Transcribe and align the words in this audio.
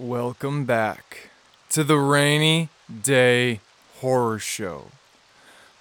Welcome 0.00 0.64
back 0.64 1.28
to 1.68 1.84
the 1.84 1.98
Rainy 1.98 2.70
Day 3.02 3.60
Horror 3.98 4.38
Show. 4.38 4.86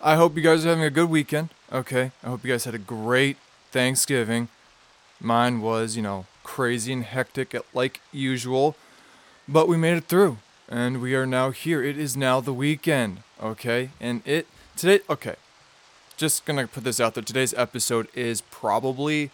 I 0.01 0.17
hope 0.17 0.35
you 0.35 0.41
guys 0.41 0.65
are 0.65 0.69
having 0.69 0.83
a 0.83 0.89
good 0.89 1.09
weekend. 1.09 1.51
Okay. 1.71 2.11
I 2.21 2.27
hope 2.27 2.43
you 2.43 2.51
guys 2.51 2.65
had 2.65 2.75
a 2.75 2.79
great 2.79 3.37
Thanksgiving. 3.71 4.49
Mine 5.21 5.61
was, 5.61 5.95
you 5.95 6.01
know, 6.01 6.25
crazy 6.43 6.91
and 6.91 7.05
hectic 7.05 7.55
like 7.73 8.01
usual, 8.11 8.75
but 9.47 9.69
we 9.69 9.77
made 9.77 9.95
it 9.95 10.09
through 10.09 10.39
and 10.67 11.01
we 11.01 11.15
are 11.15 11.25
now 11.25 11.51
here. 11.51 11.81
It 11.81 11.97
is 11.97 12.17
now 12.17 12.41
the 12.41 12.53
weekend. 12.53 13.23
Okay. 13.41 13.91
And 14.01 14.21
it, 14.27 14.47
today, 14.75 14.99
okay. 15.09 15.35
Just 16.17 16.43
gonna 16.43 16.67
put 16.67 16.83
this 16.83 16.99
out 16.99 17.13
there. 17.13 17.23
Today's 17.23 17.53
episode 17.53 18.09
is 18.13 18.41
probably 18.41 19.31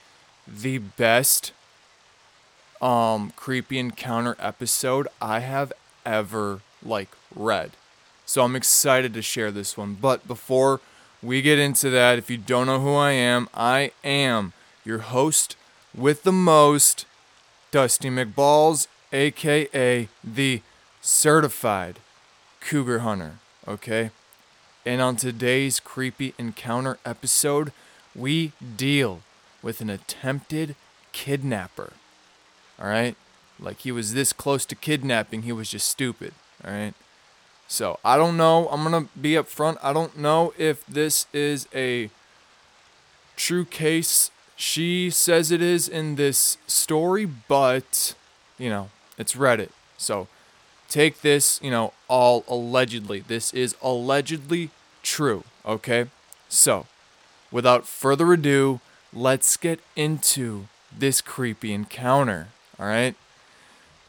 the 0.47 0.77
best 0.77 1.53
um 2.81 3.31
creepy 3.35 3.79
encounter 3.79 4.35
episode 4.39 5.07
I 5.21 5.39
have 5.39 5.71
ever 6.05 6.61
like 6.83 7.09
read. 7.35 7.71
So 8.25 8.43
I'm 8.43 8.55
excited 8.55 9.13
to 9.13 9.21
share 9.21 9.51
this 9.51 9.77
one. 9.77 9.97
But 9.99 10.27
before 10.27 10.81
we 11.21 11.41
get 11.41 11.59
into 11.59 11.89
that, 11.91 12.17
if 12.17 12.29
you 12.29 12.37
don't 12.37 12.67
know 12.67 12.79
who 12.79 12.93
I 12.93 13.11
am, 13.11 13.49
I 13.53 13.91
am 14.03 14.53
your 14.83 14.99
host 14.99 15.55
with 15.95 16.23
the 16.23 16.31
most, 16.31 17.05
Dusty 17.71 18.09
McBalls, 18.09 18.87
aka 19.11 20.07
the 20.23 20.61
certified 21.01 21.99
cougar 22.61 22.99
hunter, 22.99 23.39
okay? 23.67 24.11
And 24.85 25.01
on 25.01 25.15
today's 25.15 25.79
creepy 25.79 26.33
encounter 26.37 26.99
episode, 27.05 27.71
we 28.15 28.51
deal 28.77 29.21
with 29.61 29.81
an 29.81 29.89
attempted 29.89 30.75
kidnapper. 31.11 31.93
All 32.79 32.87
right? 32.87 33.15
Like 33.59 33.79
he 33.79 33.91
was 33.91 34.13
this 34.13 34.33
close 34.33 34.65
to 34.67 34.75
kidnapping, 34.75 35.43
he 35.43 35.51
was 35.51 35.69
just 35.69 35.87
stupid. 35.87 36.33
All 36.63 36.71
right? 36.71 36.93
So 37.67 37.99
I 38.05 38.17
don't 38.17 38.37
know. 38.37 38.67
I'm 38.69 38.83
going 38.89 39.05
to 39.05 39.19
be 39.19 39.37
up 39.37 39.47
front. 39.47 39.77
I 39.81 39.93
don't 39.93 40.17
know 40.17 40.53
if 40.57 40.85
this 40.85 41.27
is 41.33 41.67
a 41.73 42.09
true 43.35 43.65
case. 43.65 44.31
She 44.55 45.09
says 45.09 45.51
it 45.51 45.61
is 45.61 45.89
in 45.89 46.15
this 46.15 46.57
story, 46.67 47.25
but, 47.25 48.15
you 48.57 48.69
know, 48.69 48.89
it's 49.17 49.35
Reddit. 49.35 49.69
So 49.97 50.27
take 50.89 51.21
this, 51.21 51.59
you 51.61 51.71
know, 51.71 51.93
all 52.07 52.43
allegedly. 52.47 53.19
This 53.19 53.53
is 53.53 53.75
allegedly 53.81 54.69
true, 55.03 55.43
okay? 55.65 56.07
So, 56.47 56.85
without 57.51 57.85
further 57.85 58.31
ado, 58.31 58.79
let's 59.13 59.57
get 59.57 59.79
into 59.95 60.67
this 60.97 61.19
creepy 61.19 61.73
encounter, 61.73 62.47
all 62.79 62.85
right? 62.85 63.15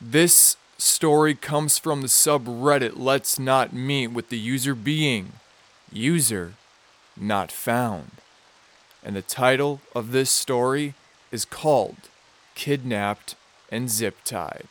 This 0.00 0.56
story 0.78 1.34
comes 1.34 1.78
from 1.78 2.03
the 2.03 2.09
subreddit 2.09 2.92
Let's 2.97 3.39
Not 3.39 3.73
Meet 3.73 4.08
with 4.08 4.28
the 4.28 4.39
user 4.39 4.75
being 4.75 5.33
user 5.92 6.55
not 7.17 7.50
found. 7.50 8.11
And 9.03 9.17
the 9.17 9.23
title 9.23 9.81
of 9.95 10.12
this 10.12 10.31
story 10.31 10.95
is 11.31 11.45
called 11.45 11.97
Kidnapped 12.55 13.34
and 13.70 13.89
Zip 13.89 14.17
Tied. 14.25 14.69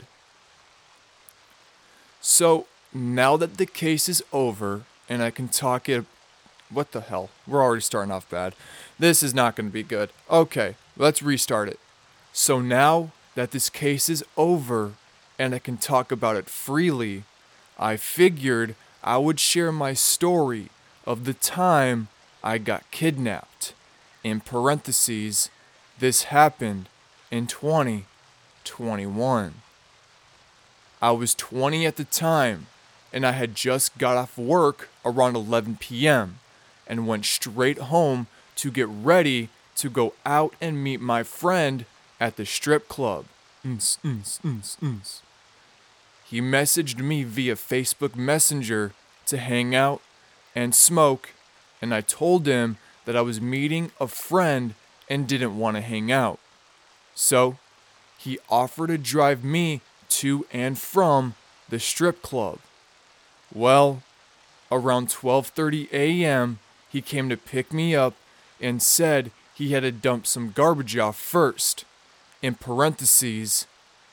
So 2.21 2.67
now 2.93 3.37
that 3.37 3.57
the 3.57 3.65
case 3.65 4.09
is 4.09 4.23
over 4.31 4.83
and 5.07 5.21
I 5.21 5.31
can 5.31 5.47
talk 5.47 5.87
it. 5.89 6.05
What 6.69 6.91
the 6.91 7.01
hell? 7.01 7.29
We're 7.45 7.63
already 7.63 7.81
starting 7.81 8.11
off 8.11 8.29
bad. 8.29 8.55
This 8.97 9.21
is 9.21 9.33
not 9.33 9.55
going 9.55 9.67
to 9.67 9.73
be 9.73 9.83
good. 9.83 10.09
Okay, 10.29 10.75
let's 10.97 11.21
restart 11.21 11.69
it. 11.69 11.79
So 12.33 12.59
now 12.59 13.11
that 13.35 13.51
this 13.51 13.69
case 13.69 14.09
is 14.09 14.23
over 14.35 14.93
and 15.37 15.53
I 15.53 15.59
can 15.59 15.77
talk 15.77 16.11
about 16.11 16.37
it 16.37 16.49
freely, 16.49 17.23
I 17.77 17.97
figured 17.97 18.73
I 19.03 19.17
would 19.17 19.37
share 19.39 19.71
my 19.71 19.93
story 19.93 20.69
of 21.05 21.25
the 21.25 21.33
time 21.33 22.07
I 22.43 22.57
got 22.57 22.89
kidnapped. 22.91 23.73
In 24.23 24.39
parentheses, 24.39 25.49
this 25.99 26.23
happened 26.23 26.87
in 27.29 27.45
2021. 27.47 29.53
I 31.01 31.11
was 31.11 31.35
20 31.35 31.85
at 31.85 31.97
the 31.97 32.05
time, 32.05 32.67
and 33.13 33.25
I 33.25 33.33
had 33.33 33.55
just 33.55 33.97
got 33.97 34.15
off 34.17 34.37
work 34.37 34.89
around 35.03 35.35
11 35.35 35.77
p.m. 35.79 36.39
and 36.87 37.07
went 37.07 37.25
straight 37.25 37.77
home 37.77 38.27
to 38.55 38.71
get 38.71 38.87
ready 38.87 39.49
to 39.75 39.89
go 39.89 40.13
out 40.25 40.55
and 40.61 40.81
meet 40.83 41.01
my 41.01 41.21
friend 41.21 41.85
at 42.25 42.37
the 42.37 42.45
strip 42.45 42.87
club. 42.87 43.25
He 46.23 46.41
messaged 46.41 46.97
me 46.97 47.23
via 47.23 47.53
Facebook 47.55 48.15
Messenger 48.15 48.93
to 49.27 49.37
hang 49.37 49.75
out 49.75 50.01
and 50.55 50.73
smoke, 50.73 51.29
and 51.83 51.93
I 51.93 52.01
told 52.01 52.47
him 52.47 52.77
that 53.05 53.15
I 53.15 53.21
was 53.21 53.39
meeting 53.39 53.91
a 53.99 54.07
friend 54.07 54.73
and 55.07 55.27
didn't 55.27 55.59
want 55.59 55.77
to 55.77 55.81
hang 55.81 56.11
out. 56.11 56.39
So, 57.13 57.57
he 58.17 58.39
offered 58.49 58.87
to 58.87 58.97
drive 58.97 59.43
me 59.43 59.81
to 60.21 60.47
and 60.51 60.79
from 60.79 61.35
the 61.69 61.79
strip 61.79 62.23
club. 62.23 62.57
Well, 63.53 64.01
around 64.71 65.09
12:30 65.09 65.91
a.m., 65.93 66.57
he 66.89 67.01
came 67.01 67.29
to 67.29 67.37
pick 67.37 67.71
me 67.71 67.95
up 67.95 68.15
and 68.59 68.81
said 68.81 69.29
he 69.53 69.73
had 69.73 69.83
to 69.83 69.91
dump 69.91 70.25
some 70.25 70.49
garbage 70.49 70.97
off 70.97 71.17
first. 71.19 71.85
In 72.45 72.53
parentheses, 72.53 73.65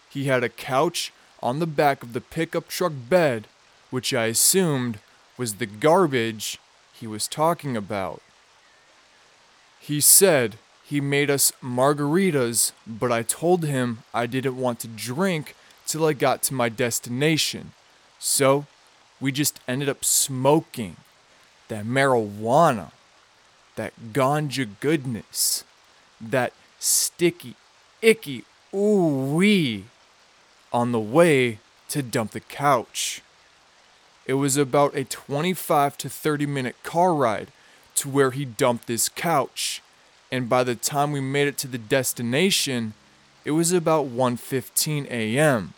he 0.09 0.25
had 0.25 0.43
a 0.43 0.48
couch 0.48 1.12
on 1.43 1.59
the 1.59 1.66
back 1.66 2.03
of 2.03 2.15
the 2.15 2.20
pickup 2.22 2.66
truck 2.66 2.94
bed, 3.10 3.47
which 3.91 4.15
I 4.15 4.25
assumed 4.25 5.00
was 5.37 5.56
the 5.56 5.66
garbage 5.66 6.59
he 6.94 7.06
was 7.06 7.28
talking 7.28 7.76
about. 7.76 8.22
He 9.78 10.00
said 10.00 10.56
he 10.82 10.98
made 10.98 11.28
us 11.28 11.53
margaritas, 11.62 12.72
but 12.87 13.12
I 13.12 13.22
told 13.22 13.66
him 13.66 13.98
I 14.15 14.25
didn't 14.25 14.56
want 14.56 14.81
to 14.81 14.88
drink 14.88 15.54
till 15.87 16.06
I 16.06 16.14
got 16.14 16.43
to 16.44 16.54
my 16.54 16.70
destination. 16.70 17.72
So, 18.19 18.64
we 19.20 19.31
just 19.31 19.60
ended 19.69 19.91
up 19.91 20.06
smoking 20.06 20.97
that 21.69 21.84
marijuana, 21.84 22.93
that 23.76 23.93
ganja 24.14 24.66
goodness, 24.81 25.64
that 26.19 26.54
sticky, 26.78 27.56
icky 28.03 28.45
ooh 28.75 29.35
wee 29.35 29.85
on 30.73 30.93
the 30.93 31.01
way 31.01 31.59
to 31.89 32.03
dump 32.03 32.33
the 32.33 32.41
couch. 32.41 33.23
It 34.27 34.35
was 34.35 34.57
about 34.57 34.95
a 34.95 35.05
25 35.05 35.97
to 35.99 36.09
30 36.09 36.47
minute 36.47 36.77
car 36.83 37.15
ride 37.15 37.49
to 37.97 38.09
where 38.09 38.31
he 38.31 38.45
dumped 38.45 38.87
this 38.87 39.09
couch, 39.09 39.83
and 40.31 40.49
by 40.49 40.65
the 40.65 40.75
time 40.75 41.12
we 41.12 41.21
made 41.21 41.49
it 41.49 41.59
to 41.59 41.69
the 41.69 41.79
destination, 41.79 42.95
it 43.45 43.51
was 43.51 43.73
about 43.73 44.07
1:15 44.07 45.07
a.m. 45.11 45.75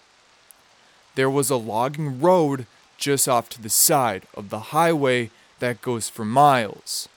There 1.14 1.30
was 1.30 1.50
a 1.50 1.56
logging 1.56 2.20
road 2.20 2.66
just 2.98 3.28
off 3.28 3.48
to 3.50 3.62
the 3.62 3.70
side 3.70 4.26
of 4.34 4.50
the 4.50 4.70
highway 4.74 5.30
that 5.58 5.82
goes 5.82 6.08
for 6.08 6.24
miles. 6.24 7.08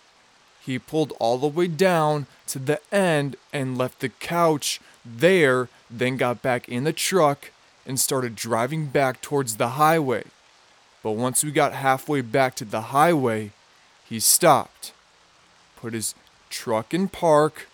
He 0.65 0.79
pulled 0.79 1.13
all 1.19 1.37
the 1.37 1.47
way 1.47 1.67
down 1.67 2.27
to 2.47 2.59
the 2.59 2.79
end 2.91 3.35
and 3.53 3.77
left 3.77 3.99
the 3.99 4.09
couch 4.09 4.81
there, 5.15 5.69
then 5.89 6.17
got 6.17 6.41
back 6.41 6.67
in 6.67 6.83
the 6.83 6.93
truck 6.93 7.51
and 7.85 7.99
started 7.99 8.35
driving 8.35 8.87
back 8.87 9.21
towards 9.21 9.55
the 9.55 9.69
highway. 9.69 10.23
But 11.03 11.11
once 11.11 11.43
we 11.43 11.51
got 11.51 11.73
halfway 11.73 12.21
back 12.21 12.55
to 12.55 12.65
the 12.65 12.81
highway, 12.81 13.51
he 14.07 14.19
stopped, 14.19 14.93
put 15.75 15.93
his 15.93 16.15
truck 16.49 16.93
in 16.93 17.07
park, 17.07 17.67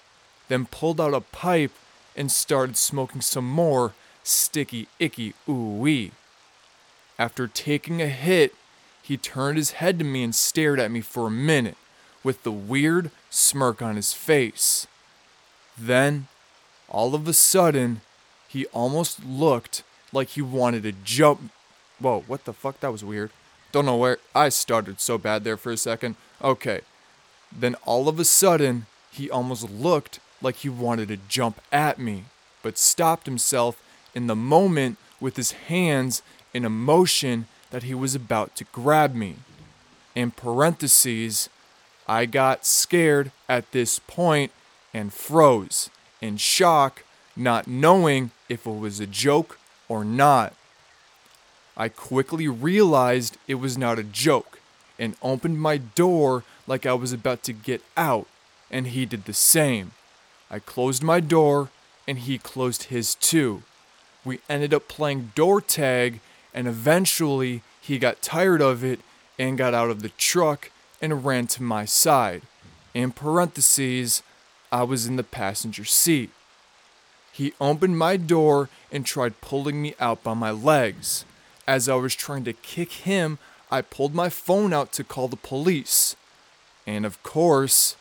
then 0.47 0.65
pulled 0.65 1.01
out 1.01 1.13
a 1.13 1.21
pipe 1.21 1.71
and 2.15 2.31
started 2.31 2.77
smoking 2.77 3.21
some 3.21 3.49
more 3.49 3.93
sticky, 4.23 4.87
icky 4.99 5.33
ooh 5.49 5.77
wee. 5.77 6.11
After 7.17 7.47
taking 7.47 8.01
a 8.01 8.07
hit, 8.07 8.53
he 9.01 9.17
turned 9.17 9.57
his 9.57 9.71
head 9.71 9.99
to 9.99 10.05
me 10.05 10.23
and 10.23 10.33
stared 10.33 10.79
at 10.79 10.91
me 10.91 11.01
for 11.01 11.27
a 11.27 11.31
minute 11.31 11.77
with 12.23 12.43
the 12.43 12.51
weird 12.51 13.11
smirk 13.29 13.81
on 13.81 13.95
his 13.95 14.13
face. 14.13 14.87
Then, 15.77 16.27
all 16.93 17.15
of 17.15 17.27
a 17.27 17.33
sudden, 17.33 18.01
he 18.47 18.67
almost 18.67 19.25
looked 19.25 19.83
like 20.13 20.29
he 20.29 20.41
wanted 20.41 20.83
to 20.83 20.91
jump. 20.91 21.51
Whoa, 21.99 22.23
what 22.27 22.45
the 22.45 22.53
fuck? 22.53 22.79
That 22.79 22.91
was 22.91 23.03
weird. 23.03 23.31
Don't 23.71 23.87
know 23.87 23.97
where. 23.97 24.19
I 24.35 24.49
stuttered 24.49 25.01
so 25.01 25.17
bad 25.17 25.43
there 25.43 25.57
for 25.57 25.71
a 25.71 25.77
second. 25.77 26.15
Okay. 26.41 26.81
Then 27.51 27.75
all 27.83 28.07
of 28.07 28.19
a 28.19 28.25
sudden, 28.25 28.85
he 29.11 29.29
almost 29.29 29.69
looked 29.69 30.19
like 30.41 30.57
he 30.57 30.69
wanted 30.69 31.07
to 31.07 31.17
jump 31.27 31.59
at 31.71 31.97
me, 31.97 32.25
but 32.61 32.77
stopped 32.77 33.25
himself 33.25 33.81
in 34.13 34.27
the 34.27 34.35
moment 34.35 34.97
with 35.19 35.35
his 35.35 35.53
hands 35.53 36.21
in 36.53 36.63
a 36.63 36.69
motion 36.69 37.47
that 37.71 37.83
he 37.83 37.95
was 37.95 38.13
about 38.13 38.55
to 38.55 38.65
grab 38.65 39.15
me. 39.15 39.37
In 40.13 40.29
parentheses, 40.29 41.49
I 42.07 42.27
got 42.27 42.67
scared 42.67 43.31
at 43.49 43.71
this 43.71 43.97
point 43.97 44.51
and 44.93 45.11
froze 45.11 45.89
in 46.23 46.37
shock, 46.37 47.03
not 47.35 47.67
knowing 47.67 48.31
if 48.47 48.65
it 48.65 48.79
was 48.79 49.01
a 49.01 49.05
joke 49.05 49.59
or 49.89 50.05
not. 50.05 50.53
I 51.75 51.89
quickly 51.89 52.47
realized 52.47 53.37
it 53.45 53.55
was 53.55 53.77
not 53.77 53.99
a 53.99 54.03
joke 54.03 54.61
and 54.97 55.17
opened 55.21 55.59
my 55.59 55.75
door 55.75 56.45
like 56.65 56.85
I 56.85 56.93
was 56.93 57.11
about 57.11 57.43
to 57.43 57.53
get 57.53 57.81
out, 57.97 58.27
and 58.71 58.87
he 58.87 59.05
did 59.05 59.25
the 59.25 59.33
same. 59.33 59.91
I 60.49 60.59
closed 60.59 61.03
my 61.03 61.19
door, 61.19 61.69
and 62.07 62.19
he 62.19 62.37
closed 62.37 62.83
his 62.83 63.15
too. 63.15 63.63
We 64.23 64.39
ended 64.47 64.73
up 64.73 64.87
playing 64.87 65.33
door 65.35 65.59
tag, 65.59 66.21
and 66.53 66.69
eventually 66.69 67.63
he 67.81 67.99
got 67.99 68.21
tired 68.21 68.61
of 68.61 68.81
it 68.81 69.01
and 69.37 69.57
got 69.57 69.73
out 69.73 69.89
of 69.89 70.01
the 70.01 70.09
truck 70.09 70.71
and 71.01 71.25
ran 71.25 71.47
to 71.47 71.63
my 71.63 71.83
side. 71.83 72.43
In 72.93 73.11
parentheses, 73.11 74.23
I 74.73 74.81
was 74.81 75.05
in 75.05 75.17
the 75.17 75.23
passenger 75.23 75.85
seat. 75.85 76.31
He 77.31 77.53
opened 77.61 77.99
my 77.99 78.17
door 78.17 78.69
and 78.91 79.05
tried 79.05 79.39
pulling 79.39 79.79
me 79.79 79.93
out 79.99 80.23
by 80.23 80.33
my 80.33 80.49
legs. 80.49 81.25
As 81.67 81.87
I 81.87 81.93
was 81.93 82.15
trying 82.15 82.43
to 82.45 82.53
kick 82.53 82.91
him, 82.91 83.37
I 83.69 83.83
pulled 83.83 84.15
my 84.15 84.29
phone 84.29 84.73
out 84.73 84.91
to 84.93 85.03
call 85.03 85.27
the 85.27 85.35
police. 85.35 86.15
And 86.87 87.05
of 87.05 87.21
course, 87.21 87.95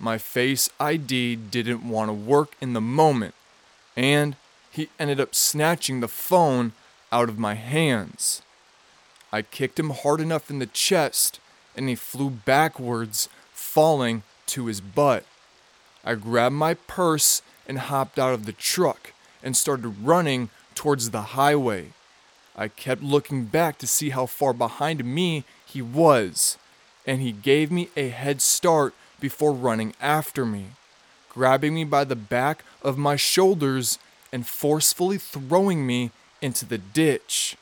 my 0.00 0.18
face 0.18 0.68
ID 0.80 1.36
didn't 1.36 1.88
want 1.88 2.08
to 2.08 2.12
work 2.12 2.56
in 2.60 2.72
the 2.72 2.80
moment, 2.80 3.36
and 3.96 4.34
he 4.72 4.88
ended 4.98 5.20
up 5.20 5.32
snatching 5.32 6.00
the 6.00 6.08
phone 6.08 6.72
out 7.12 7.28
of 7.28 7.38
my 7.38 7.54
hands. 7.54 8.42
I 9.32 9.42
kicked 9.42 9.78
him 9.78 9.90
hard 9.90 10.20
enough 10.20 10.50
in 10.50 10.58
the 10.58 10.66
chest, 10.66 11.38
and 11.76 11.88
he 11.88 11.94
flew 11.94 12.30
backwards, 12.30 13.28
falling 13.52 14.24
to 14.46 14.66
his 14.66 14.80
butt. 14.80 15.24
I 16.06 16.14
grabbed 16.14 16.54
my 16.54 16.74
purse 16.74 17.42
and 17.66 17.80
hopped 17.80 18.16
out 18.16 18.32
of 18.32 18.46
the 18.46 18.52
truck 18.52 19.12
and 19.42 19.56
started 19.56 20.04
running 20.04 20.50
towards 20.76 21.10
the 21.10 21.22
highway. 21.34 21.88
I 22.56 22.68
kept 22.68 23.02
looking 23.02 23.46
back 23.46 23.76
to 23.78 23.88
see 23.88 24.10
how 24.10 24.26
far 24.26 24.52
behind 24.52 25.04
me 25.04 25.44
he 25.66 25.82
was, 25.82 26.58
and 27.06 27.20
he 27.20 27.32
gave 27.32 27.72
me 27.72 27.88
a 27.96 28.08
head 28.08 28.40
start 28.40 28.94
before 29.18 29.52
running 29.52 29.94
after 30.00 30.46
me, 30.46 30.66
grabbing 31.28 31.74
me 31.74 31.82
by 31.82 32.04
the 32.04 32.16
back 32.16 32.64
of 32.82 32.96
my 32.96 33.16
shoulders 33.16 33.98
and 34.32 34.46
forcefully 34.46 35.18
throwing 35.18 35.84
me 35.86 36.12
into 36.40 36.64
the 36.64 36.78
ditch. 36.78 37.56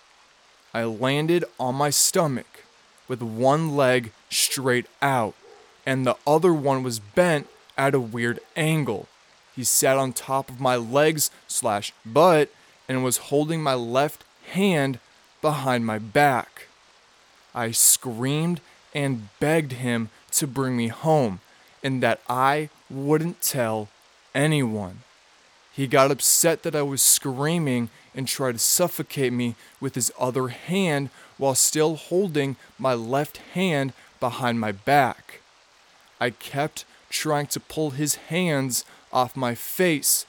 I 0.75 0.85
landed 0.85 1.44
on 1.58 1.76
my 1.76 1.91
stomach 1.91 2.64
with 3.08 3.23
one 3.23 3.75
leg 3.75 4.12
straight 4.29 4.87
out, 5.00 5.35
and 5.87 6.06
the 6.06 6.17
other 6.26 6.52
one 6.52 6.82
was 6.82 6.99
bent 6.99 7.49
at 7.76 7.94
a 7.94 8.00
weird 8.00 8.40
angle. 8.56 9.08
He 9.54 9.64
sat 9.64 9.96
on 9.96 10.12
top 10.12 10.50
of 10.50 10.60
my 10.60 10.76
legs 10.76 11.30
slash 11.46 11.92
butt 12.04 12.50
and 12.88 13.04
was 13.04 13.28
holding 13.28 13.62
my 13.62 13.74
left 13.74 14.24
hand 14.50 14.98
behind 15.40 15.86
my 15.86 15.98
back. 15.98 16.68
I 17.54 17.70
screamed 17.70 18.60
and 18.94 19.28
begged 19.40 19.72
him 19.72 20.10
to 20.32 20.46
bring 20.46 20.76
me 20.76 20.88
home 20.88 21.40
and 21.82 22.02
that 22.02 22.20
I 22.28 22.70
wouldn't 22.90 23.42
tell 23.42 23.88
anyone. 24.34 25.00
He 25.72 25.86
got 25.86 26.10
upset 26.10 26.62
that 26.62 26.74
I 26.74 26.82
was 26.82 27.02
screaming 27.02 27.90
and 28.14 28.26
tried 28.28 28.52
to 28.52 28.58
suffocate 28.58 29.32
me 29.32 29.54
with 29.80 29.94
his 29.96 30.12
other 30.18 30.48
hand 30.48 31.10
while 31.36 31.54
still 31.54 31.96
holding 31.96 32.56
my 32.78 32.94
left 32.94 33.38
hand 33.54 33.92
behind 34.20 34.60
my 34.60 34.72
back. 34.72 35.40
I 36.20 36.30
kept 36.30 36.84
trying 37.14 37.46
to 37.46 37.61
pull 37.61 37.90
his 37.90 38.16
hands 38.16 38.84
off 39.12 39.37
my 39.37 39.55
face 39.55 40.26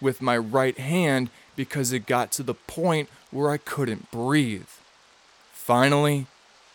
with 0.00 0.20
my 0.20 0.36
right 0.36 0.76
hand 0.78 1.30
because 1.56 1.92
it 1.92 2.06
got 2.06 2.32
to 2.32 2.42
the 2.42 2.54
point 2.54 3.08
where 3.30 3.50
I 3.50 3.56
couldn't 3.56 4.10
breathe. 4.10 4.68
Finally, 5.52 6.26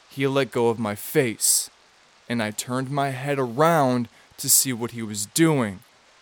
he 0.09 0.25
let 0.25 0.51
go 0.51 0.69
of 0.69 0.79
my 0.79 0.95
face, 0.95 1.69
and 2.27 2.41
I 2.41 2.51
turned 2.51 2.89
my 2.89 3.09
head 3.09 3.37
around 3.37 4.07
to 4.37 4.49
see 4.49 4.73
what 4.73 4.91
he 4.91 5.03
was 5.03 5.25
doing. 5.25 5.79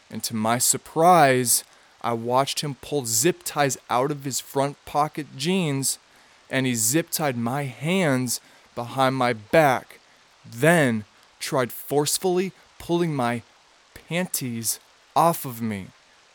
And 0.10 0.24
to 0.24 0.36
my 0.36 0.57
surprise, 0.57 1.63
I 2.01 2.13
watched 2.13 2.62
him 2.62 2.75
pull 2.81 3.06
zip 3.06 3.42
ties 3.45 3.78
out 3.90 4.12
of 4.12 4.25
his 4.25 4.40
front 4.40 4.83
pocket 4.86 5.28
jeans, 5.38 6.00
and 6.50 6.66
he 6.66 6.74
zip 6.74 7.12
tied 7.12 7.38
my 7.38 7.63
hands 7.63 8.42
behind 8.74 9.16
my 9.16 9.33
back, 9.33 10.00
then 10.44 11.06
tried 11.40 11.72
forcefully 11.72 12.51
pulling 12.79 13.15
my 13.15 13.41
panties 14.07 14.79
off 15.15 15.45
of 15.45 15.62
me. 15.62 15.88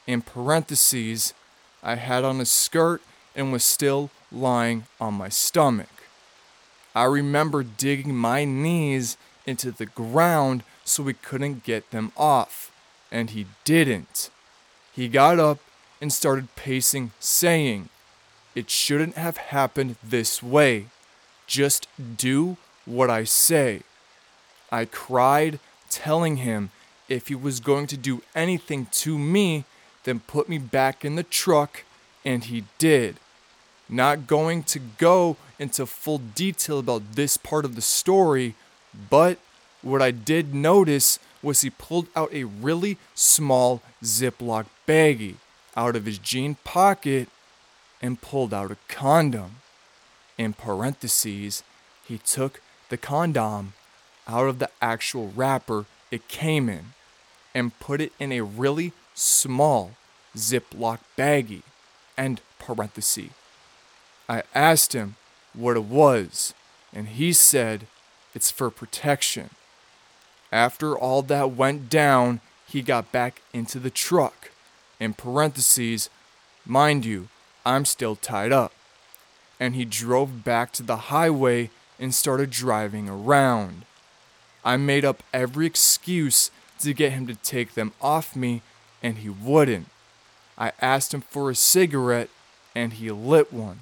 In 0.06 0.22
parentheses, 0.22 1.34
I 1.82 1.96
had 1.96 2.24
on 2.24 2.40
a 2.40 2.44
skirt 2.44 3.00
and 3.34 3.52
was 3.52 3.64
still 3.64 4.10
lying 4.30 4.84
on 5.00 5.14
my 5.14 5.28
stomach. 5.28 5.88
I 6.94 7.04
remember 7.04 7.62
digging 7.62 8.14
my 8.14 8.44
knees 8.44 9.16
into 9.46 9.70
the 9.70 9.86
ground 9.86 10.62
so 10.84 11.02
we 11.02 11.14
couldn't 11.14 11.64
get 11.64 11.90
them 11.90 12.12
off, 12.16 12.70
and 13.10 13.30
he 13.30 13.46
didn't. 13.64 14.30
He 14.92 15.08
got 15.08 15.38
up 15.38 15.58
and 16.00 16.12
started 16.12 16.54
pacing, 16.56 17.12
saying, 17.18 17.88
It 18.54 18.68
shouldn't 18.68 19.14
have 19.14 19.36
happened 19.36 19.96
this 20.02 20.42
way. 20.42 20.86
Just 21.46 21.88
do 22.16 22.56
what 22.84 23.08
I 23.08 23.24
say. 23.24 23.82
I 24.70 24.84
cried, 24.84 25.60
telling 25.92 26.38
him 26.38 26.70
if 27.08 27.28
he 27.28 27.34
was 27.34 27.60
going 27.60 27.86
to 27.88 27.96
do 27.96 28.22
anything 28.34 28.86
to 28.92 29.18
me, 29.18 29.64
then 30.04 30.20
put 30.20 30.48
me 30.48 30.58
back 30.58 31.04
in 31.04 31.14
the 31.14 31.22
truck, 31.22 31.84
and 32.24 32.44
he 32.44 32.64
did. 32.78 33.16
Not 33.88 34.26
going 34.26 34.62
to 34.64 34.78
go 34.78 35.36
into 35.58 35.86
full 35.86 36.18
detail 36.18 36.78
about 36.78 37.12
this 37.12 37.36
part 37.36 37.64
of 37.64 37.76
the 37.76 37.82
story, 37.82 38.54
but 39.10 39.38
what 39.82 40.00
I 40.00 40.10
did 40.10 40.54
notice 40.54 41.18
was 41.42 41.60
he 41.60 41.70
pulled 41.70 42.08
out 42.16 42.32
a 42.32 42.44
really 42.44 42.96
small 43.14 43.82
Ziploc 44.02 44.66
baggie 44.86 45.36
out 45.76 45.96
of 45.96 46.06
his 46.06 46.18
jean 46.18 46.56
pocket 46.64 47.28
and 48.00 48.20
pulled 48.20 48.54
out 48.54 48.70
a 48.70 48.76
condom. 48.88 49.56
In 50.38 50.52
parentheses, 50.54 51.62
he 52.04 52.18
took 52.18 52.60
the 52.88 52.96
condom 52.96 53.74
out 54.28 54.48
of 54.48 54.58
the 54.58 54.70
actual 54.80 55.32
wrapper 55.34 55.86
it 56.10 56.28
came 56.28 56.68
in 56.68 56.92
and 57.54 57.78
put 57.80 58.00
it 58.00 58.12
in 58.18 58.32
a 58.32 58.42
really 58.42 58.92
small 59.14 59.92
Ziploc 60.36 60.98
baggie, 61.16 61.62
and 62.16 62.40
parenthesis. 62.58 63.30
I 64.28 64.42
asked 64.54 64.92
him 64.92 65.16
what 65.54 65.76
it 65.76 65.84
was, 65.84 66.54
and 66.92 67.08
he 67.08 67.32
said 67.32 67.86
it's 68.34 68.50
for 68.50 68.70
protection. 68.70 69.50
After 70.50 70.96
all 70.96 71.22
that 71.22 71.52
went 71.52 71.88
down, 71.88 72.40
he 72.66 72.82
got 72.82 73.12
back 73.12 73.42
into 73.52 73.78
the 73.78 73.90
truck. 73.90 74.50
In 75.00 75.14
parentheses, 75.14 76.08
mind 76.64 77.04
you, 77.04 77.28
I'm 77.66 77.84
still 77.84 78.16
tied 78.16 78.52
up. 78.52 78.72
And 79.58 79.74
he 79.74 79.84
drove 79.84 80.44
back 80.44 80.72
to 80.72 80.82
the 80.82 80.96
highway 80.96 81.70
and 81.98 82.14
started 82.14 82.50
driving 82.50 83.08
around. 83.08 83.84
I 84.64 84.76
made 84.76 85.04
up 85.04 85.22
every 85.32 85.66
excuse 85.66 86.50
to 86.80 86.92
get 86.92 87.12
him 87.12 87.26
to 87.26 87.34
take 87.34 87.74
them 87.74 87.92
off 88.00 88.36
me, 88.36 88.62
and 89.02 89.18
he 89.18 89.28
wouldn't. 89.28 89.88
I 90.58 90.72
asked 90.80 91.14
him 91.14 91.22
for 91.22 91.50
a 91.50 91.54
cigarette, 91.54 92.30
and 92.74 92.94
he 92.94 93.10
lit 93.10 93.52
one, 93.52 93.80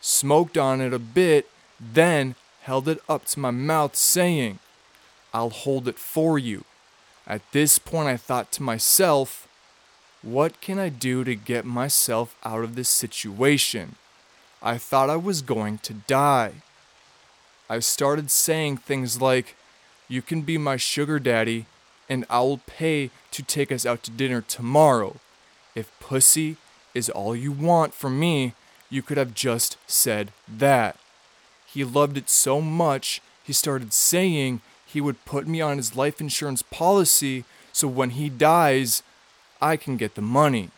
smoked 0.00 0.58
on 0.58 0.80
it 0.80 0.92
a 0.92 0.98
bit, 0.98 1.48
then 1.80 2.34
held 2.62 2.88
it 2.88 3.00
up 3.08 3.24
to 3.26 3.40
my 3.40 3.50
mouth, 3.50 3.96
saying, 3.96 4.58
I'll 5.32 5.50
hold 5.50 5.88
it 5.88 5.98
for 5.98 6.38
you. 6.38 6.64
At 7.26 7.42
this 7.52 7.78
point, 7.78 8.08
I 8.08 8.16
thought 8.16 8.50
to 8.52 8.62
myself, 8.62 9.46
what 10.22 10.60
can 10.60 10.78
I 10.78 10.88
do 10.88 11.24
to 11.24 11.34
get 11.34 11.64
myself 11.64 12.36
out 12.44 12.64
of 12.64 12.74
this 12.74 12.88
situation? 12.88 13.96
I 14.62 14.78
thought 14.78 15.10
I 15.10 15.16
was 15.16 15.42
going 15.42 15.78
to 15.78 15.94
die. 15.94 16.62
I 17.70 17.78
started 17.80 18.30
saying 18.30 18.78
things 18.78 19.20
like, 19.20 19.54
You 20.08 20.22
can 20.22 20.42
be 20.42 20.58
my 20.58 20.76
sugar 20.76 21.18
daddy 21.18 21.66
and 22.08 22.24
I 22.30 22.40
will 22.40 22.58
pay 22.58 23.10
to 23.30 23.42
take 23.42 23.70
us 23.70 23.84
out 23.84 24.02
to 24.04 24.10
dinner 24.10 24.40
tomorrow. 24.40 25.16
If 25.74 25.92
pussy 26.00 26.56
is 26.94 27.10
all 27.10 27.36
you 27.36 27.52
want 27.52 27.94
from 27.94 28.18
me, 28.18 28.54
you 28.90 29.02
could 29.02 29.18
have 29.18 29.34
just 29.34 29.76
said 29.86 30.32
that. 30.48 30.96
He 31.66 31.84
loved 31.84 32.16
it 32.16 32.30
so 32.30 32.62
much, 32.62 33.20
he 33.44 33.52
started 33.52 33.92
saying 33.92 34.62
he 34.86 35.02
would 35.02 35.24
put 35.26 35.46
me 35.46 35.60
on 35.60 35.76
his 35.76 35.94
life 35.94 36.20
insurance 36.20 36.62
policy 36.62 37.44
so 37.72 37.86
when 37.86 38.10
he 38.10 38.30
dies, 38.30 39.02
I 39.60 39.76
can 39.76 39.96
get 39.96 40.14
the 40.14 40.22
money. 40.22 40.70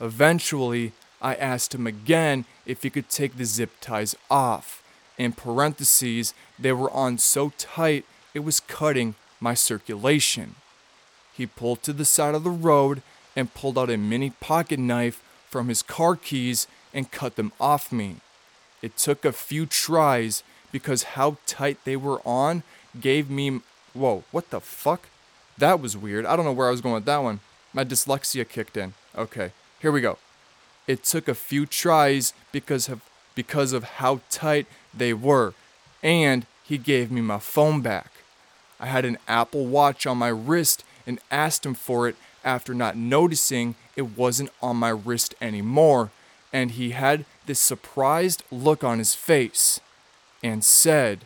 Eventually, 0.00 0.92
I 1.22 1.34
asked 1.36 1.74
him 1.74 1.86
again 1.86 2.44
if 2.66 2.82
he 2.82 2.90
could 2.90 3.08
take 3.08 3.36
the 3.36 3.44
zip 3.44 3.70
ties 3.80 4.14
off. 4.30 4.82
In 5.16 5.32
parentheses, 5.32 6.34
they 6.58 6.72
were 6.72 6.90
on 6.90 7.18
so 7.18 7.52
tight 7.56 8.04
it 8.36 8.44
was 8.44 8.60
cutting 8.60 9.14
my 9.40 9.54
circulation. 9.54 10.56
He 11.32 11.46
pulled 11.46 11.82
to 11.84 11.94
the 11.94 12.04
side 12.04 12.34
of 12.34 12.44
the 12.44 12.50
road 12.50 13.00
and 13.34 13.54
pulled 13.54 13.78
out 13.78 13.88
a 13.88 13.96
mini 13.96 14.28
pocket 14.28 14.78
knife 14.78 15.22
from 15.48 15.68
his 15.68 15.80
car 15.80 16.16
keys 16.16 16.66
and 16.92 17.10
cut 17.10 17.36
them 17.36 17.50
off 17.58 17.90
me. 17.90 18.16
It 18.82 18.98
took 18.98 19.24
a 19.24 19.32
few 19.32 19.64
tries 19.64 20.42
because 20.70 21.14
how 21.16 21.38
tight 21.46 21.78
they 21.84 21.96
were 21.96 22.20
on 22.26 22.62
gave 23.00 23.30
me. 23.30 23.62
Whoa, 23.94 24.24
what 24.32 24.50
the 24.50 24.60
fuck? 24.60 25.08
That 25.56 25.80
was 25.80 25.96
weird. 25.96 26.26
I 26.26 26.36
don't 26.36 26.44
know 26.44 26.52
where 26.52 26.68
I 26.68 26.72
was 26.72 26.82
going 26.82 26.96
with 26.96 27.06
that 27.06 27.22
one. 27.22 27.40
My 27.72 27.84
dyslexia 27.84 28.46
kicked 28.46 28.76
in. 28.76 28.92
Okay, 29.16 29.52
here 29.80 29.92
we 29.92 30.02
go. 30.02 30.18
It 30.86 31.04
took 31.04 31.26
a 31.26 31.34
few 31.34 31.64
tries 31.64 32.34
because 32.52 32.90
of 32.90 33.00
because 33.34 33.72
of 33.72 33.84
how 33.84 34.20
tight 34.28 34.66
they 34.92 35.14
were, 35.14 35.54
and 36.02 36.44
he 36.62 36.76
gave 36.76 37.10
me 37.10 37.22
my 37.22 37.38
phone 37.38 37.80
back. 37.80 38.10
I 38.78 38.86
had 38.86 39.04
an 39.04 39.18
Apple 39.26 39.66
Watch 39.66 40.06
on 40.06 40.18
my 40.18 40.28
wrist 40.28 40.84
and 41.06 41.20
asked 41.30 41.64
him 41.64 41.74
for 41.74 42.08
it 42.08 42.16
after 42.44 42.74
not 42.74 42.96
noticing 42.96 43.74
it 43.96 44.16
wasn't 44.16 44.50
on 44.62 44.76
my 44.76 44.90
wrist 44.90 45.34
anymore, 45.40 46.10
and 46.52 46.72
he 46.72 46.90
had 46.90 47.24
this 47.46 47.60
surprised 47.60 48.42
look 48.50 48.84
on 48.84 48.98
his 48.98 49.14
face 49.14 49.80
and 50.42 50.64
said, 50.64 51.24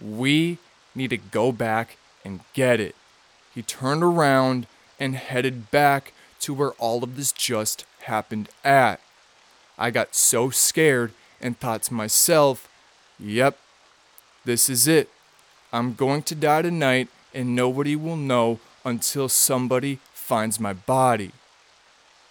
We 0.00 0.58
need 0.94 1.10
to 1.10 1.16
go 1.16 1.52
back 1.52 1.96
and 2.24 2.40
get 2.52 2.80
it. 2.80 2.94
He 3.54 3.62
turned 3.62 4.02
around 4.02 4.66
and 5.00 5.16
headed 5.16 5.70
back 5.70 6.12
to 6.40 6.54
where 6.54 6.72
all 6.72 7.02
of 7.02 7.16
this 7.16 7.32
just 7.32 7.84
happened 8.02 8.48
at. 8.64 9.00
I 9.78 9.90
got 9.90 10.14
so 10.14 10.50
scared 10.50 11.12
and 11.40 11.58
thought 11.58 11.82
to 11.84 11.94
myself, 11.94 12.68
Yep, 13.18 13.58
this 14.44 14.68
is 14.68 14.86
it. 14.86 15.08
I'm 15.76 15.92
going 15.92 16.22
to 16.22 16.34
die 16.34 16.62
tonight 16.62 17.08
and 17.34 17.54
nobody 17.54 17.96
will 17.96 18.16
know 18.16 18.60
until 18.82 19.28
somebody 19.28 19.98
finds 20.14 20.58
my 20.58 20.72
body. 20.72 21.32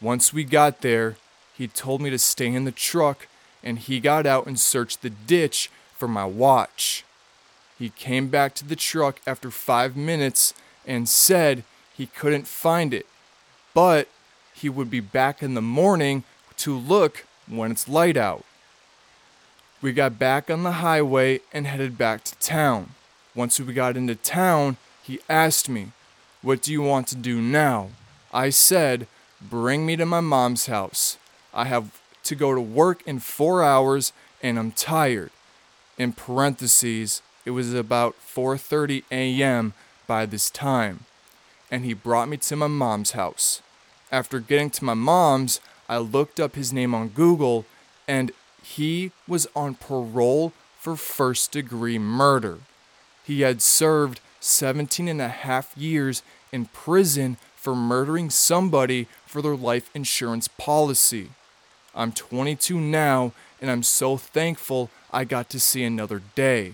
Once 0.02 0.34
we 0.34 0.44
got 0.44 0.82
there, 0.82 1.18
he 1.56 1.68
told 1.68 2.02
me 2.02 2.10
to 2.10 2.18
stay 2.18 2.48
in 2.48 2.66
the 2.66 2.72
truck 2.72 3.28
and 3.64 3.78
he 3.78 4.00
got 4.00 4.26
out 4.26 4.48
and 4.48 4.60
searched 4.60 5.04
the 5.04 5.12
ditch 5.12 5.70
for 5.96 6.08
my 6.08 6.26
watch. 6.26 7.06
He 7.78 7.90
came 7.90 8.30
back 8.30 8.56
to 8.56 8.66
the 8.66 8.76
truck 8.76 9.22
after 9.28 9.52
five 9.52 9.96
minutes 9.96 10.56
and 10.84 11.08
said 11.08 11.64
he 11.96 12.08
couldn't 12.08 12.48
find 12.48 12.96
it, 12.96 13.06
but 13.76 14.08
he 14.56 14.70
would 14.70 14.90
be 14.90 15.02
back 15.02 15.44
in 15.44 15.54
the 15.54 15.62
morning 15.62 16.24
to 16.58 16.76
look 16.76 17.28
when 17.46 17.70
it's 17.70 17.88
light 17.88 18.18
out. 18.18 18.44
We 19.84 19.94
got 19.94 20.18
back 20.18 20.50
on 20.50 20.64
the 20.64 20.82
highway 20.82 21.42
and 21.54 21.68
headed 21.68 21.96
back 21.96 22.24
to 22.24 22.36
town. 22.40 22.96
Once 23.36 23.60
we 23.60 23.74
got 23.74 23.98
into 23.98 24.16
town, 24.16 24.78
he 25.04 25.20
asked 25.28 25.68
me, 25.68 25.92
What 26.42 26.62
do 26.62 26.72
you 26.72 26.82
want 26.82 27.08
to 27.08 27.16
do 27.16 27.42
now? 27.42 27.90
I 28.34 28.50
said, 28.50 29.08
Bring 29.42 29.86
me 29.86 29.98
to 29.98 30.06
my 30.06 30.22
mom's 30.22 30.68
house. 30.68 31.18
I 31.54 31.66
have 31.66 32.02
to 32.24 32.36
go 32.36 32.56
to 32.56 32.62
work 32.62 33.04
in 33.06 33.20
four 33.20 33.62
hours 33.62 34.14
and 34.42 34.58
I'm 34.58 34.72
tired. 34.72 35.32
In 35.98 36.14
parentheses, 36.14 37.22
it 37.46 37.52
was 37.52 37.74
about 37.74 38.16
4:30 38.20 39.04
a.m. 39.12 39.74
by 40.08 40.26
this 40.26 40.50
time, 40.50 41.06
and 41.70 41.86
he 41.86 41.94
brought 41.94 42.28
me 42.28 42.38
to 42.38 42.56
my 42.56 42.68
mom's 42.68 43.12
house. 43.12 43.62
After 44.12 44.40
getting 44.40 44.70
to 44.72 44.86
my 44.86 44.94
mom's, 44.94 45.60
I 45.88 45.98
looked 45.98 46.40
up 46.40 46.56
his 46.56 46.74
name 46.74 46.96
on 46.96 47.10
Google 47.10 47.66
and 48.08 48.32
he 48.64 49.12
was 49.28 49.48
on 49.56 49.76
parole 49.76 50.54
for 50.80 50.96
first 50.96 51.52
degree 51.52 52.00
murder. 52.00 52.60
He 53.26 53.42
had 53.42 53.62
served 53.62 54.22
17 54.40 55.08
and 55.08 55.22
a 55.22 55.30
half 55.30 55.76
years 55.76 56.22
in 56.52 56.66
prison 56.68 57.38
for 57.56 57.76
murdering 57.76 58.30
somebody 58.30 59.08
for 59.26 59.42
their 59.42 59.56
life 59.56 59.90
insurance 59.96 60.48
policy. 60.48 61.30
I'm 61.96 62.12
22 62.12 62.80
now, 62.80 63.34
and 63.60 63.72
I'm 63.72 63.84
so 63.84 64.18
thankful 64.18 64.92
I 65.12 65.24
got 65.24 65.50
to 65.50 65.60
see 65.60 65.84
another 65.84 66.22
day. 66.36 66.74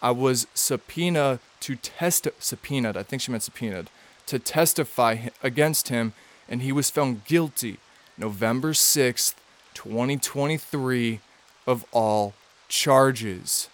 I 0.00 0.12
was 0.12 0.46
subpoenaed 0.54 1.40
to 1.60 1.76
test 1.76 2.28
subpoenaed. 2.38 2.96
I 2.96 3.02
think 3.02 3.22
she 3.22 3.32
meant 3.32 3.42
subpoenaed 3.42 3.90
to 4.26 4.38
testify 4.38 5.28
against 5.42 5.88
him, 5.88 6.12
and 6.48 6.62
he 6.62 6.72
was 6.72 6.90
found 6.90 7.24
guilty 7.24 7.78
November 8.16 8.72
6th, 8.72 9.34
2023, 9.74 11.20
of 11.66 11.84
all 11.90 12.34
charges. 12.68 13.68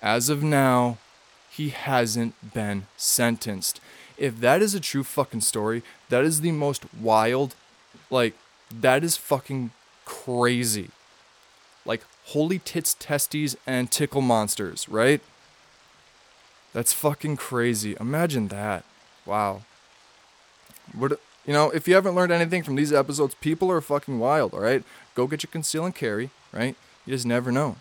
As 0.00 0.28
of 0.28 0.42
now, 0.42 0.98
he 1.58 1.70
hasn't 1.70 2.54
been 2.54 2.86
sentenced. 2.96 3.80
If 4.16 4.38
that 4.38 4.62
is 4.62 4.74
a 4.74 4.80
true 4.80 5.02
fucking 5.02 5.40
story, 5.40 5.82
that 6.08 6.24
is 6.24 6.40
the 6.40 6.52
most 6.52 6.84
wild, 6.94 7.56
like, 8.10 8.34
that 8.72 9.02
is 9.02 9.16
fucking 9.16 9.72
crazy. 10.04 10.90
Like, 11.84 12.04
holy 12.26 12.60
tits, 12.60 12.94
testes, 12.94 13.56
and 13.66 13.90
tickle 13.90 14.22
monsters, 14.22 14.88
right? 14.88 15.20
That's 16.72 16.92
fucking 16.92 17.36
crazy. 17.38 17.96
Imagine 17.98 18.48
that. 18.48 18.84
Wow. 19.26 19.62
What 20.94 21.20
you 21.44 21.52
know, 21.52 21.70
if 21.70 21.88
you 21.88 21.94
haven't 21.94 22.14
learned 22.14 22.30
anything 22.30 22.62
from 22.62 22.76
these 22.76 22.92
episodes, 22.92 23.34
people 23.40 23.70
are 23.70 23.80
fucking 23.80 24.20
wild, 24.20 24.54
all 24.54 24.60
right? 24.60 24.84
Go 25.16 25.26
get 25.26 25.42
your 25.42 25.50
conceal 25.50 25.84
and 25.84 25.94
carry, 25.94 26.30
right? 26.52 26.76
You 27.04 27.14
just 27.14 27.26
never 27.26 27.50
know. 27.50 27.76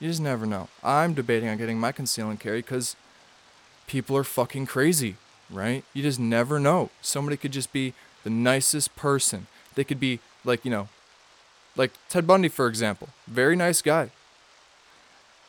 You 0.00 0.08
just 0.08 0.22
never 0.22 0.46
know. 0.46 0.68
I'm 0.82 1.14
debating 1.14 1.48
on 1.48 1.58
getting 1.58 1.78
my 1.78 1.92
conceal 1.92 2.28
and 2.28 2.40
carry 2.40 2.62
cuz 2.62 2.96
people 3.90 4.16
are 4.16 4.24
fucking 4.24 4.66
crazy, 4.66 5.16
right? 5.50 5.82
You 5.92 6.02
just 6.02 6.20
never 6.20 6.60
know. 6.60 6.90
Somebody 7.02 7.36
could 7.36 7.52
just 7.52 7.72
be 7.72 7.92
the 8.24 8.30
nicest 8.30 8.94
person. 8.96 9.46
They 9.74 9.84
could 9.84 10.00
be 10.00 10.20
like, 10.44 10.64
you 10.64 10.70
know, 10.70 10.88
like 11.76 11.92
Ted 12.08 12.26
Bundy 12.26 12.48
for 12.48 12.66
example. 12.66 13.08
Very 13.26 13.56
nice 13.56 13.82
guy. 13.82 14.10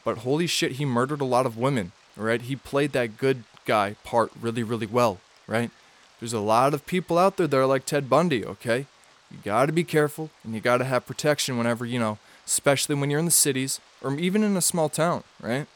But 0.03 0.19
holy 0.19 0.47
shit, 0.47 0.73
he 0.73 0.85
murdered 0.85 1.21
a 1.21 1.25
lot 1.35 1.45
of 1.45 1.57
women 1.57 1.91
right? 2.15 2.41
He 2.41 2.55
played 2.55 2.91
that 2.93 3.17
good 3.17 3.43
guy 3.65 3.95
part 4.03 4.31
really, 4.39 4.63
really 4.63 4.85
well, 4.85 5.19
right? 5.47 5.71
There's 6.19 6.33
a 6.33 6.39
lot 6.39 6.73
of 6.73 6.85
people 6.85 7.17
out 7.17 7.37
there 7.37 7.47
that 7.47 7.57
are 7.57 7.65
like 7.65 7.85
Ted 7.85 8.09
Bundy, 8.09 8.45
okay? 8.45 8.85
You 9.29 9.37
gotta 9.43 9.71
be 9.71 9.83
careful 9.83 10.29
and 10.43 10.53
you 10.53 10.61
gotta 10.61 10.85
have 10.85 11.05
protection 11.05 11.57
whenever, 11.57 11.85
you 11.85 11.99
know, 11.99 12.17
especially 12.45 12.95
when 12.95 13.09
you're 13.09 13.19
in 13.19 13.25
the 13.25 13.31
cities 13.31 13.79
or 14.01 14.13
even 14.15 14.43
in 14.43 14.57
a 14.57 14.61
small 14.61 14.89
town, 14.89 15.23
right? 15.41 15.67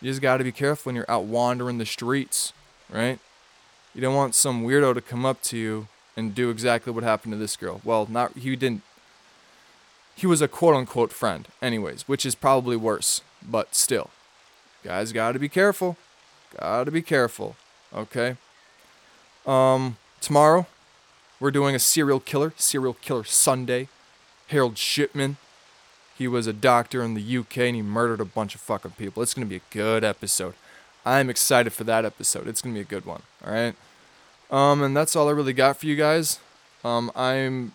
You 0.00 0.10
just 0.10 0.20
gotta 0.22 0.44
be 0.44 0.52
careful 0.52 0.90
when 0.90 0.96
you're 0.96 1.10
out 1.10 1.24
wandering 1.24 1.78
the 1.78 1.86
streets, 1.86 2.52
right? 2.90 3.18
You 3.94 4.00
don't 4.00 4.14
want 4.14 4.34
some 4.34 4.64
weirdo 4.64 4.94
to 4.94 5.00
come 5.00 5.24
up 5.24 5.42
to 5.44 5.56
you 5.56 5.88
and 6.16 6.34
do 6.34 6.50
exactly 6.50 6.92
what 6.92 7.04
happened 7.04 7.32
to 7.32 7.38
this 7.38 7.56
girl. 7.56 7.80
Well, 7.84 8.06
not 8.10 8.36
he 8.36 8.54
didn't. 8.56 8.82
He 10.14 10.26
was 10.26 10.40
a 10.42 10.48
quote 10.48 10.74
unquote 10.74 11.12
friend, 11.12 11.48
anyways, 11.62 12.08
which 12.08 12.26
is 12.26 12.34
probably 12.34 12.76
worse, 12.76 13.22
but 13.42 13.74
still. 13.74 14.10
Guys, 14.84 15.12
gotta 15.12 15.38
be 15.38 15.48
careful. 15.48 15.96
Gotta 16.58 16.90
be 16.90 17.02
careful. 17.02 17.56
Okay. 17.94 18.36
Um, 19.46 19.96
tomorrow, 20.20 20.66
we're 21.40 21.50
doing 21.50 21.74
a 21.74 21.78
serial 21.78 22.20
killer, 22.20 22.52
serial 22.56 22.94
killer 22.94 23.24
Sunday. 23.24 23.88
Harold 24.48 24.78
Shipman. 24.78 25.38
He 26.16 26.28
was 26.28 26.46
a 26.46 26.52
doctor 26.52 27.02
in 27.02 27.14
the 27.14 27.38
UK 27.38 27.58
and 27.58 27.76
he 27.76 27.82
murdered 27.82 28.20
a 28.20 28.24
bunch 28.24 28.54
of 28.54 28.60
fucking 28.60 28.92
people. 28.92 29.22
It's 29.22 29.34
gonna 29.34 29.46
be 29.46 29.56
a 29.56 29.60
good 29.70 30.04
episode. 30.04 30.54
I'm 31.04 31.30
excited 31.30 31.72
for 31.72 31.84
that 31.84 32.04
episode. 32.04 32.48
It's 32.48 32.62
gonna 32.62 32.74
be 32.74 32.80
a 32.80 32.84
good 32.84 33.04
one. 33.04 33.22
All 33.44 33.52
right. 33.52 33.74
Um, 34.50 34.82
and 34.82 34.96
that's 34.96 35.14
all 35.14 35.28
I 35.28 35.32
really 35.32 35.52
got 35.52 35.76
for 35.76 35.86
you 35.86 35.96
guys. 35.96 36.38
Um, 36.84 37.10
I'm 37.14 37.72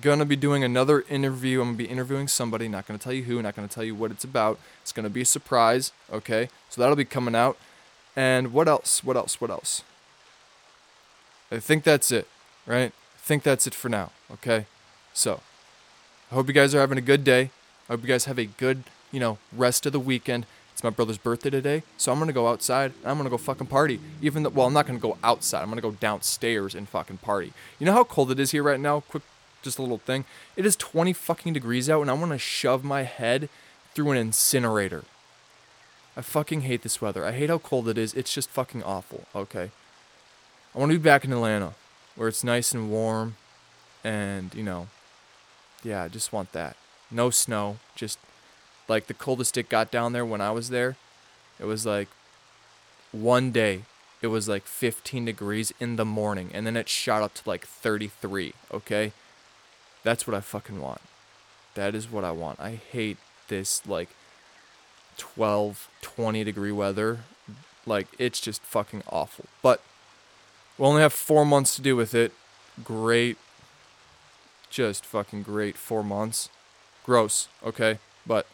gonna 0.00 0.24
be 0.24 0.36
doing 0.36 0.62
another 0.62 1.04
interview. 1.08 1.60
I'm 1.60 1.68
gonna 1.68 1.78
be 1.78 1.86
interviewing 1.86 2.28
somebody. 2.28 2.68
Not 2.68 2.86
gonna 2.86 2.98
tell 2.98 3.12
you 3.12 3.24
who. 3.24 3.42
Not 3.42 3.56
gonna 3.56 3.68
tell 3.68 3.84
you 3.84 3.94
what 3.94 4.10
it's 4.10 4.24
about. 4.24 4.58
It's 4.82 4.92
gonna 4.92 5.10
be 5.10 5.22
a 5.22 5.26
surprise. 5.26 5.92
Okay, 6.12 6.48
so 6.68 6.80
that'll 6.80 6.96
be 6.96 7.04
coming 7.04 7.34
out. 7.34 7.56
And 8.14 8.52
what 8.52 8.68
else? 8.68 9.04
What 9.04 9.16
else? 9.16 9.40
What 9.40 9.50
else? 9.50 9.82
I 11.50 11.58
think 11.58 11.84
that's 11.84 12.10
it. 12.10 12.26
Right? 12.66 12.92
I 12.92 13.18
think 13.18 13.42
that's 13.42 13.66
it 13.66 13.74
for 13.74 13.88
now. 13.88 14.10
Okay. 14.32 14.66
So, 15.12 15.40
I 16.30 16.34
hope 16.34 16.48
you 16.48 16.52
guys 16.52 16.74
are 16.74 16.80
having 16.80 16.98
a 16.98 17.02
good 17.02 17.24
day. 17.24 17.50
I 17.88 17.92
hope 17.92 18.02
you 18.02 18.08
guys 18.08 18.24
have 18.24 18.38
a 18.38 18.46
good, 18.46 18.84
you 19.12 19.20
know, 19.20 19.38
rest 19.52 19.86
of 19.86 19.92
the 19.92 20.00
weekend. 20.00 20.46
It's 20.72 20.84
my 20.84 20.90
brother's 20.90 21.18
birthday 21.18 21.50
today, 21.50 21.82
so 21.96 22.12
I'm 22.12 22.18
gonna 22.18 22.32
go 22.32 22.48
outside 22.48 22.92
and 23.02 23.10
I'm 23.10 23.16
gonna 23.16 23.30
go 23.30 23.38
fucking 23.38 23.68
party. 23.68 23.98
Even 24.20 24.42
though, 24.42 24.50
well, 24.50 24.66
I'm 24.66 24.74
not 24.74 24.86
gonna 24.86 24.98
go 24.98 25.16
outside. 25.24 25.62
I'm 25.62 25.70
gonna 25.70 25.80
go 25.80 25.92
downstairs 25.92 26.74
and 26.74 26.88
fucking 26.88 27.18
party. 27.18 27.52
You 27.78 27.86
know 27.86 27.92
how 27.92 28.04
cold 28.04 28.30
it 28.30 28.38
is 28.38 28.50
here 28.50 28.62
right 28.62 28.80
now? 28.80 29.00
Quick 29.00 29.22
just 29.66 29.78
a 29.78 29.82
little 29.82 29.98
thing. 29.98 30.24
It 30.56 30.64
is 30.64 30.76
20 30.76 31.12
fucking 31.12 31.52
degrees 31.52 31.90
out 31.90 32.00
and 32.00 32.10
I 32.10 32.14
want 32.14 32.32
to 32.32 32.38
shove 32.38 32.84
my 32.84 33.02
head 33.02 33.48
through 33.94 34.12
an 34.12 34.16
incinerator. 34.16 35.04
I 36.16 36.22
fucking 36.22 36.62
hate 36.62 36.82
this 36.82 37.02
weather. 37.02 37.24
I 37.24 37.32
hate 37.32 37.50
how 37.50 37.58
cold 37.58 37.88
it 37.88 37.98
is. 37.98 38.14
It's 38.14 38.32
just 38.32 38.48
fucking 38.48 38.82
awful, 38.84 39.24
okay? 39.34 39.70
I 40.74 40.78
want 40.78 40.92
to 40.92 40.98
be 40.98 41.02
back 41.02 41.24
in 41.24 41.32
Atlanta 41.32 41.74
where 42.14 42.28
it's 42.28 42.44
nice 42.44 42.72
and 42.72 42.90
warm 42.90 43.36
and, 44.04 44.54
you 44.54 44.62
know, 44.62 44.88
yeah, 45.82 46.04
I 46.04 46.08
just 46.08 46.32
want 46.32 46.52
that. 46.52 46.76
No 47.10 47.30
snow, 47.30 47.78
just 47.94 48.18
like 48.88 49.06
the 49.06 49.14
coldest 49.14 49.56
it 49.56 49.68
got 49.68 49.90
down 49.90 50.12
there 50.12 50.24
when 50.24 50.40
I 50.40 50.50
was 50.50 50.70
there. 50.70 50.96
It 51.58 51.64
was 51.64 51.86
like 51.86 52.08
one 53.12 53.50
day 53.50 53.82
it 54.22 54.28
was 54.28 54.48
like 54.48 54.64
15 54.64 55.24
degrees 55.24 55.72
in 55.78 55.96
the 55.96 56.04
morning 56.04 56.50
and 56.52 56.66
then 56.66 56.76
it 56.76 56.88
shot 56.88 57.22
up 57.22 57.34
to 57.34 57.48
like 57.48 57.66
33, 57.66 58.54
okay? 58.72 59.12
That's 60.02 60.26
what 60.26 60.34
I 60.34 60.40
fucking 60.40 60.80
want. 60.80 61.00
That 61.74 61.94
is 61.94 62.10
what 62.10 62.24
I 62.24 62.30
want. 62.30 62.60
I 62.60 62.72
hate 62.72 63.18
this 63.48 63.86
like 63.86 64.08
12, 65.18 65.88
20 66.00 66.44
degree 66.44 66.72
weather. 66.72 67.20
Like 67.84 68.08
it's 68.18 68.40
just 68.40 68.62
fucking 68.62 69.02
awful. 69.08 69.46
But 69.62 69.82
we 70.78 70.86
only 70.86 71.02
have 71.02 71.12
four 71.12 71.44
months 71.44 71.76
to 71.76 71.82
do 71.82 71.96
with 71.96 72.14
it. 72.14 72.32
Great. 72.82 73.38
Just 74.70 75.04
fucking 75.04 75.42
great 75.42 75.76
four 75.76 76.02
months. 76.02 76.48
Gross. 77.06 77.48
Okay. 77.64 77.98
But 78.26 78.46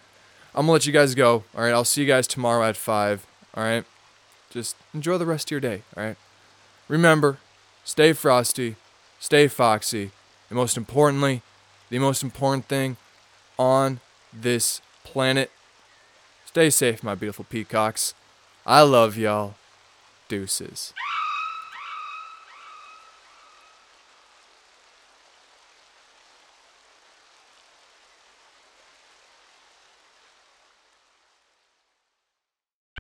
I'm 0.55 0.63
gonna 0.63 0.73
let 0.73 0.87
you 0.87 0.93
guys 0.93 1.15
go. 1.15 1.45
All 1.57 1.63
right. 1.63 1.73
I'll 1.73 1.85
see 1.85 2.03
you 2.03 2.07
guys 2.07 2.27
tomorrow 2.27 2.65
at 2.65 2.77
five. 2.77 3.27
All 3.55 3.65
right. 3.65 3.85
Just 4.51 4.77
enjoy 4.95 5.19
the 5.19 5.27
rest 5.27 5.49
of 5.49 5.51
your 5.51 5.61
day. 5.61 5.83
All 5.97 6.05
right. 6.05 6.17
Remember, 6.87 7.39
stay 7.85 8.13
frosty, 8.13 8.77
stay 9.19 9.49
foxy, 9.49 10.11
and 10.51 10.57
most 10.57 10.77
importantly, 10.77 11.41
the 11.89 11.99
most 11.99 12.23
important 12.23 12.67
thing 12.67 12.99
on 13.59 14.01
this 14.33 14.83
planet, 15.05 15.51
stay 16.45 16.69
safe, 16.69 17.03
my 17.03 17.15
beautiful 17.15 17.47
peacocks. 17.49 18.13
I 18.67 18.83
love 18.83 19.17
y'all. 19.17 19.55
Deuces. 20.29 20.93